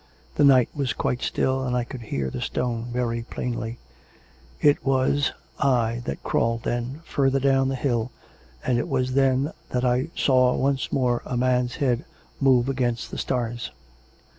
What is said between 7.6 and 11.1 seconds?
the hill, and it was then that I saw once